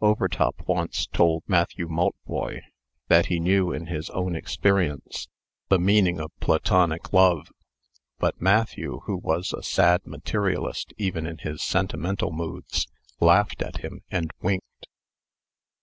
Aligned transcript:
Overtop 0.00 0.66
once 0.66 1.06
told 1.06 1.42
Matthew 1.46 1.86
Maltboy, 1.86 2.62
that 3.08 3.26
he 3.26 3.38
knew, 3.38 3.72
in 3.72 3.88
his 3.88 4.08
own 4.08 4.34
experience, 4.34 5.28
the 5.68 5.78
meaning 5.78 6.18
of 6.18 6.32
Platonic 6.40 7.12
love. 7.12 7.48
But 8.18 8.40
Matthew, 8.40 9.00
who 9.04 9.18
was 9.18 9.52
a 9.52 9.62
sad 9.62 10.06
materialist 10.06 10.94
even 10.96 11.26
in 11.26 11.36
his 11.36 11.62
sentimental 11.62 12.32
moods, 12.32 12.88
laughed 13.20 13.60
at 13.60 13.80
him, 13.82 14.00
and 14.10 14.30
winked. 14.40 14.86